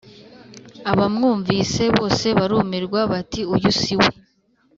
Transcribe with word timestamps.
Abamwumvise 0.91 1.83
bose 1.97 2.27
barumirwa 2.39 2.99
bati 3.11 3.41
Uyu 3.55 3.69
si 3.79 3.93
we 3.99 4.09